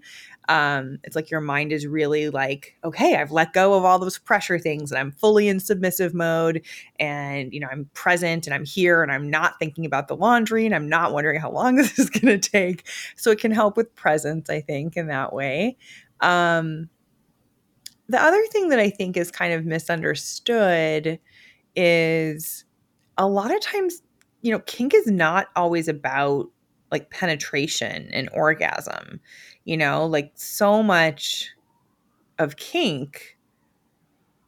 [0.49, 4.17] um, it's like your mind is really like, okay, I've let go of all those
[4.17, 6.65] pressure things and I'm fully in submissive mode
[6.99, 10.65] and, you know, I'm present and I'm here and I'm not thinking about the laundry
[10.65, 12.87] and I'm not wondering how long this is going to take.
[13.15, 15.77] So it can help with presence, I think, in that way.
[16.19, 16.89] Um,
[18.07, 21.19] the other thing that I think is kind of misunderstood
[21.75, 22.65] is
[23.19, 24.01] a lot of times,
[24.41, 26.49] you know, kink is not always about
[26.91, 29.19] like penetration and orgasm.
[29.65, 31.51] You know, like so much
[32.37, 33.37] of kink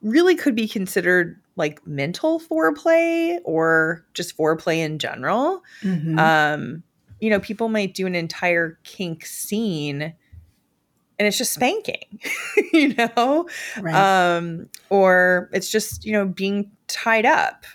[0.01, 5.61] really could be considered like mental foreplay or just foreplay in general.
[5.83, 6.17] Mm-hmm.
[6.17, 6.83] Um,
[7.19, 12.19] you know, people might do an entire kink scene and it's just spanking,
[12.73, 13.47] you know?
[13.79, 13.93] Right.
[13.93, 17.65] Um, or it's just, you know, being tied up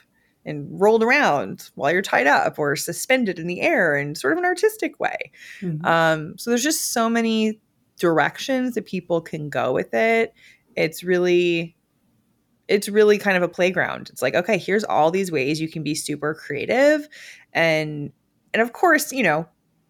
[0.46, 4.38] and rolled around while you're tied up or suspended in the air in sort of
[4.38, 5.30] an artistic way.
[5.60, 5.84] Mm-hmm.
[5.84, 7.60] Um, so there's just so many
[7.98, 10.32] directions that people can go with it.
[10.76, 11.76] It's really
[12.68, 14.10] it's really kind of a playground.
[14.10, 17.08] It's like, okay, here's all these ways you can be super creative
[17.52, 18.12] and
[18.54, 19.46] and of course, you know,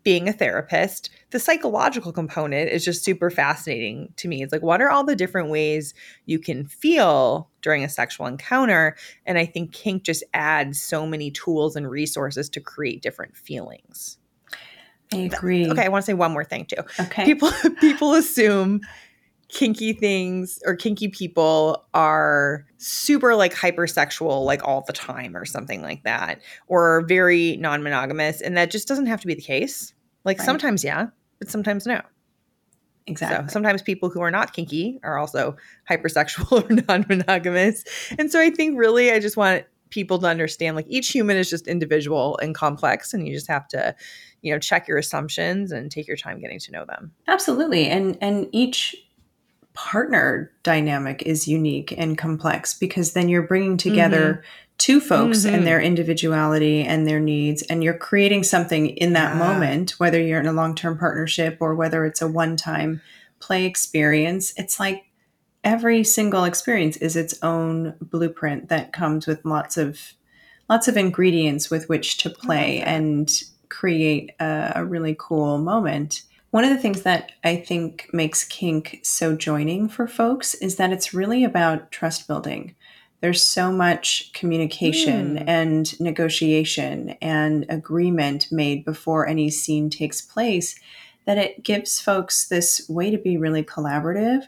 [0.06, 4.40] being a therapist, the psychological component is just super fascinating to me.
[4.40, 5.94] It's like, what are all the different ways
[6.26, 8.96] you can feel during a sexual encounter?
[9.26, 14.18] And I think kink just adds so many tools and resources to create different feelings.
[15.12, 15.68] I agree.
[15.68, 16.82] Okay, I want to say one more thing too.
[17.00, 17.24] Okay.
[17.24, 18.82] People people assume
[19.48, 25.82] kinky things or kinky people are super like hypersexual like all the time or something
[25.82, 29.94] like that or very non-monogamous and that just doesn't have to be the case
[30.26, 30.44] like right.
[30.44, 31.06] sometimes, yeah,
[31.38, 32.02] but sometimes no.
[33.06, 33.46] Exactly.
[33.46, 35.56] So sometimes people who are not kinky are also
[35.88, 37.84] hypersexual or non monogamous.
[38.18, 41.48] And so I think really, I just want people to understand like each human is
[41.48, 43.94] just individual and complex, and you just have to,
[44.42, 47.12] you know, check your assumptions and take your time getting to know them.
[47.28, 47.86] Absolutely.
[47.86, 48.96] And, and each
[49.74, 55.54] partner dynamic is unique and complex because then you're bringing together mm-hmm two folks mm-hmm.
[55.54, 59.38] and their individuality and their needs and you're creating something in that yeah.
[59.38, 63.00] moment whether you're in a long-term partnership or whether it's a one-time
[63.40, 65.04] play experience it's like
[65.64, 70.12] every single experience is its own blueprint that comes with lots of
[70.68, 76.64] lots of ingredients with which to play and create a, a really cool moment one
[76.64, 81.12] of the things that I think makes kink so joining for folks is that it's
[81.12, 82.74] really about trust building
[83.20, 85.44] there's so much communication mm.
[85.46, 90.78] and negotiation and agreement made before any scene takes place
[91.24, 94.42] that it gives folks this way to be really collaborative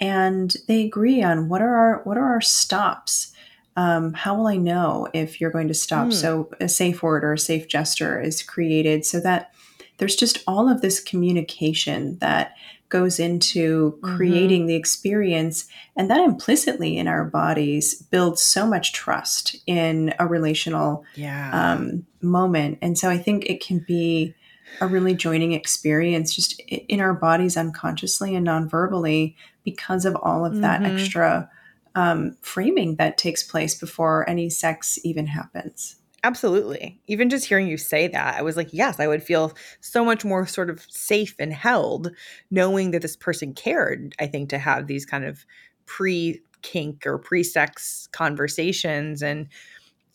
[0.00, 3.32] and they agree on what are our what are our stops
[3.76, 6.12] um, how will i know if you're going to stop mm.
[6.12, 9.52] so a safe word or a safe gesture is created so that
[9.98, 12.54] there's just all of this communication that
[12.90, 14.16] goes into mm-hmm.
[14.16, 14.68] creating mm-hmm.
[14.68, 15.66] the experience.
[15.96, 21.50] And that implicitly in our bodies builds so much trust in a relational yeah.
[21.52, 22.78] um, moment.
[22.82, 24.34] And so I think it can be
[24.80, 30.60] a really joining experience just in our bodies unconsciously and non-verbally because of all of
[30.60, 30.96] that mm-hmm.
[30.96, 31.50] extra
[31.94, 35.96] um, framing that takes place before any sex even happens.
[36.22, 37.00] Absolutely.
[37.06, 40.24] Even just hearing you say that, I was like, yes, I would feel so much
[40.24, 42.10] more sort of safe and held
[42.50, 45.46] knowing that this person cared, I think, to have these kind of
[45.86, 49.22] pre kink or pre sex conversations.
[49.22, 49.48] And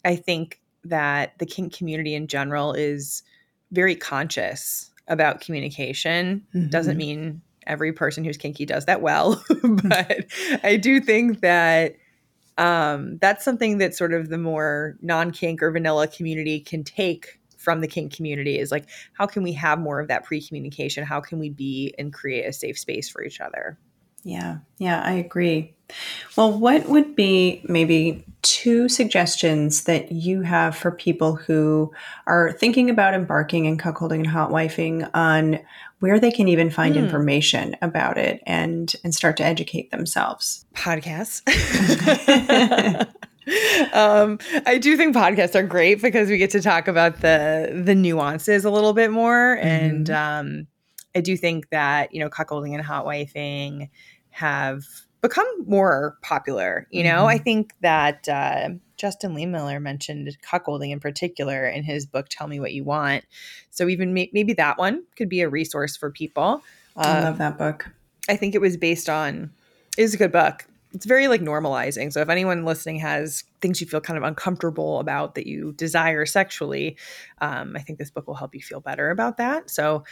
[0.04, 3.24] I think that the kink community in general is
[3.72, 6.46] very conscious about communication.
[6.54, 6.70] Mm-hmm.
[6.70, 10.26] Doesn't mean every person who's kinky does that well, but
[10.64, 11.96] I do think that
[12.58, 17.40] um, that's something that sort of the more non kink or vanilla community can take
[17.58, 21.04] from the kink community is like, how can we have more of that pre communication?
[21.04, 23.78] How can we be and create a safe space for each other?
[24.24, 25.76] Yeah, yeah, I agree.
[26.36, 31.92] Well, what would be maybe two suggestions that you have for people who
[32.26, 35.60] are thinking about embarking in cuckolding and hot wifing on
[36.00, 37.00] where they can even find mm.
[37.00, 40.66] information about it and and start to educate themselves?
[40.76, 41.42] Podcasts.
[43.94, 47.96] um, I do think podcasts are great because we get to talk about the the
[47.96, 49.68] nuances a little bit more, mm-hmm.
[49.68, 50.68] and um,
[51.16, 53.90] I do think that you know cuckolding and hot wifing
[54.30, 54.84] have
[55.22, 56.88] become more popular.
[56.92, 57.28] You know, mm-hmm.
[57.28, 62.60] I think that uh, Justin Lehmiller mentioned cuckolding in particular in his book "Tell Me
[62.60, 63.26] What You Want."
[63.70, 66.64] So even may- maybe that one could be a resource for people.
[66.96, 67.90] I love um, that book.
[68.30, 69.52] I think it was based on.
[69.98, 70.66] It is a good book.
[70.94, 72.12] It's very like normalizing.
[72.14, 76.26] So if anyone listening has things you feel kind of uncomfortable about that you desire
[76.26, 76.98] sexually,
[77.40, 79.70] um, I think this book will help you feel better about that.
[79.70, 80.06] So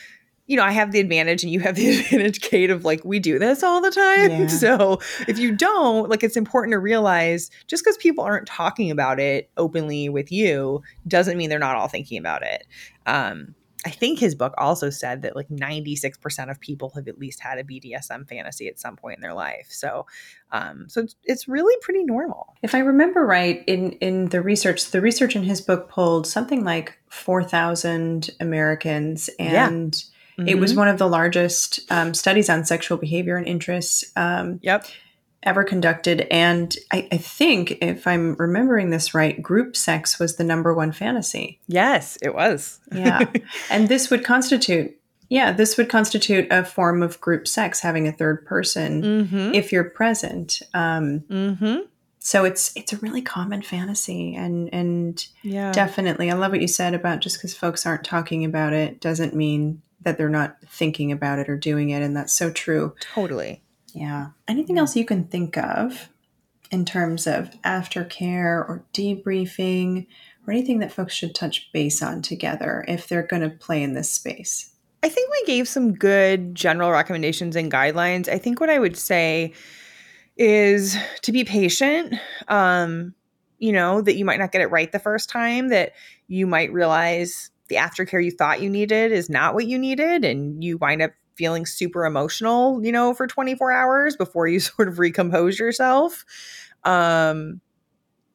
[0.46, 3.20] you know, I have the advantage and you have the advantage, Kate, of like, we
[3.20, 4.04] do this all the time.
[4.34, 4.48] Yeah.
[4.48, 9.20] So if you don't, like, it's important to realize just because people aren't talking about
[9.20, 12.66] it openly with you doesn't mean they're not all thinking about it.
[13.06, 13.54] Um,
[13.86, 17.58] I think his book also said that like 96% of people have at least had
[17.58, 19.68] a BDSM fantasy at some point in their life.
[19.70, 20.06] So,
[20.52, 22.56] um, so it's, it's really pretty normal.
[22.64, 26.64] If I remember right, in, in the research, the research in his book pulled something
[26.64, 30.48] like 4,000 Americans and yeah Mm-hmm.
[30.48, 30.80] It was mm-hmm.
[30.80, 34.12] one of the largest um, studies on sexual behavior and interests.
[34.16, 34.86] Um, yep.
[35.44, 36.22] Ever conducted.
[36.32, 40.94] And I, I, think, if I'm remembering this right, group sex was the number one
[40.94, 41.60] fantasy.
[41.68, 42.80] Yes, it was.
[42.94, 43.26] yeah.
[43.70, 48.14] And this would constitute, yeah, this would constitute a form of group sex, having a
[48.14, 49.54] third person mm-hmm.
[49.54, 50.62] if you're present.
[50.74, 51.80] Um, mm-hmm.
[52.20, 55.74] So it's it's a really common fantasy, and and yeah.
[55.74, 59.36] definitely, I love what you said about just because folks aren't talking about it doesn't
[59.36, 62.02] mean that they're not thinking about it or doing it.
[62.02, 62.96] And that's so true.
[63.00, 63.62] Totally.
[63.94, 64.30] Yeah.
[64.48, 66.10] Anything else you can think of
[66.72, 70.08] in terms of aftercare or debriefing
[70.46, 73.94] or anything that folks should touch base on together if they're going to play in
[73.94, 74.74] this space?
[75.04, 78.30] I think we gave some good general recommendations and guidelines.
[78.30, 79.54] I think what I would say
[80.38, 82.16] is to be patient.
[82.48, 83.14] Um,
[83.60, 85.94] you know, that you might not get it right the first time, that
[86.28, 90.64] you might realize the aftercare you thought you needed is not what you needed and
[90.64, 95.00] you wind up feeling super emotional, you know, for 24 hours before you sort of
[95.00, 96.24] recompose yourself.
[96.84, 97.62] Um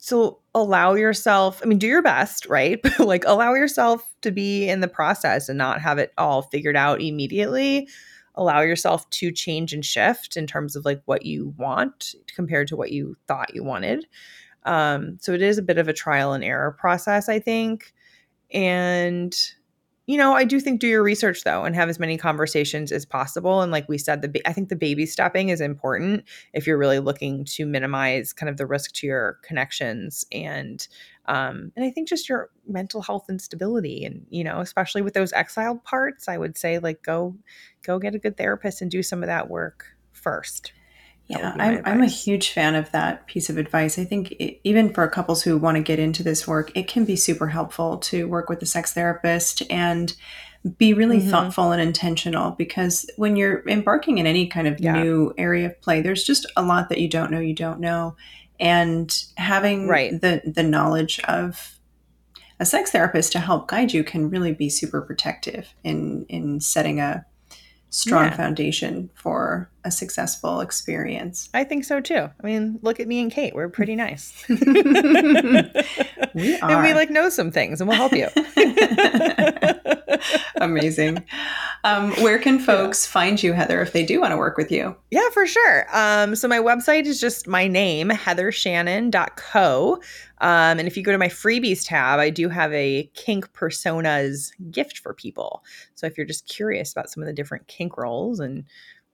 [0.01, 2.81] so allow yourself, I mean, do your best, right?
[2.83, 6.77] But like allow yourself to be in the process and not have it all figured
[6.77, 7.89] out immediately.
[8.35, 12.77] Allow yourself to change and shift in terms of like what you want compared to
[12.77, 14.07] what you thought you wanted.
[14.65, 17.93] Um, so it is a bit of a trial and error process, I think.
[18.53, 19.37] And
[20.09, 23.05] you know, I do think do your research though and have as many conversations as
[23.05, 23.61] possible.
[23.61, 26.25] And like we said, the ba- I think the baby stepping is important
[26.55, 30.89] if you're really looking to minimize kind of the risk to your connections and
[31.27, 34.03] um, and I think just your mental health and stability.
[34.07, 37.37] And you know, especially with those exiled parts, I would say like go
[37.83, 40.73] go get a good therapist and do some of that work first.
[41.29, 43.99] Yeah, I'm, I'm a huge fan of that piece of advice.
[43.99, 47.05] I think it, even for couples who want to get into this work, it can
[47.05, 50.15] be super helpful to work with a sex therapist and
[50.79, 51.31] be really mm-hmm.
[51.31, 55.01] thoughtful and intentional because when you're embarking in any kind of yeah.
[55.01, 58.17] new area of play, there's just a lot that you don't know, you don't know.
[58.59, 60.19] And having right.
[60.19, 61.79] the, the knowledge of
[62.59, 67.01] a sex therapist to help guide you can really be super protective in, in setting
[67.01, 67.25] a,
[67.91, 68.37] strong yeah.
[68.37, 71.49] foundation for a successful experience.
[71.55, 72.29] I think so too.
[72.43, 73.55] I mean, look at me and Kate.
[73.55, 74.33] We're pretty nice.
[74.49, 76.71] we are.
[76.71, 78.29] And we like know some things and we'll help you.
[80.57, 81.25] Amazing.
[81.85, 83.13] Um, where can folks yeah.
[83.13, 84.97] find you, Heather, if they do want to work with you?
[85.11, 85.87] Yeah, for sure.
[85.93, 90.01] Um, so my website is just my name, heathershannon.co.
[90.41, 94.53] Um, and if you go to my freebies tab, I do have a kink personas
[94.71, 95.65] gift for people.
[95.95, 98.65] So if you're just curious about some of the different kink roles and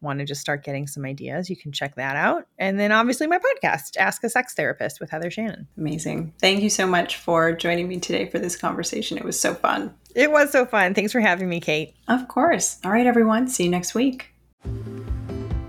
[0.04, 2.46] want to just start getting some ideas, you can check that out.
[2.58, 5.66] And then obviously my podcast, Ask a Sex Therapist with Heather Shannon.
[5.76, 6.34] Amazing.
[6.40, 9.18] Thank you so much for joining me today for this conversation.
[9.18, 9.94] It was so fun.
[10.14, 10.94] It was so fun.
[10.94, 11.94] Thanks for having me, Kate.
[12.06, 12.78] Of course.
[12.84, 13.48] All right, everyone.
[13.48, 14.30] See you next week.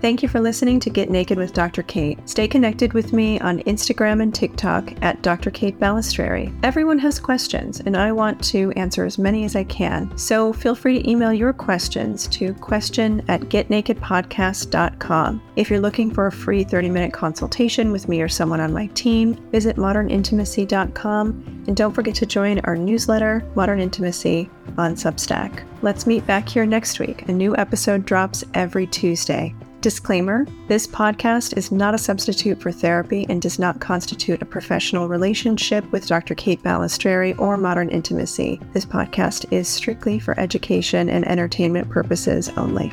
[0.06, 1.82] Thank you for listening to Get Naked with Dr.
[1.82, 2.20] Kate.
[2.28, 5.50] Stay connected with me on Instagram and TikTok at Dr.
[5.50, 6.56] Kate Balestrieri.
[6.62, 10.16] Everyone has questions, and I want to answer as many as I can.
[10.16, 15.42] So feel free to email your questions to question at getnakedpodcast.com.
[15.56, 18.86] If you're looking for a free 30 minute consultation with me or someone on my
[18.94, 24.48] team, visit modernintimacy.com and don't forget to join our newsletter, Modern Intimacy,
[24.78, 25.64] on Substack.
[25.82, 27.28] Let's meet back here next week.
[27.28, 29.52] A new episode drops every Tuesday.
[29.86, 35.06] Disclaimer this podcast is not a substitute for therapy and does not constitute a professional
[35.06, 36.34] relationship with Dr.
[36.34, 38.60] Kate Balestrieri or Modern Intimacy.
[38.72, 42.92] This podcast is strictly for education and entertainment purposes only.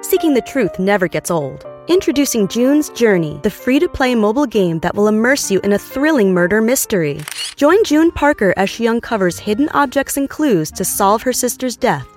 [0.00, 1.66] Seeking the truth never gets old.
[1.88, 5.78] Introducing June's Journey, the free to play mobile game that will immerse you in a
[5.78, 7.20] thrilling murder mystery.
[7.56, 12.16] Join June Parker as she uncovers hidden objects and clues to solve her sister's death